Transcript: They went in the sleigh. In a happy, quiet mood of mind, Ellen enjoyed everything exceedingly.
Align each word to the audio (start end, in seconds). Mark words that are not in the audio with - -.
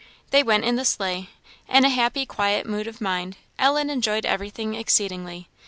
They 0.31 0.41
went 0.41 0.65
in 0.65 0.77
the 0.77 0.83
sleigh. 0.83 1.29
In 1.69 1.85
a 1.85 1.89
happy, 1.89 2.25
quiet 2.25 2.65
mood 2.65 2.87
of 2.87 3.01
mind, 3.01 3.37
Ellen 3.59 3.91
enjoyed 3.91 4.25
everything 4.25 4.73
exceedingly. 4.73 5.47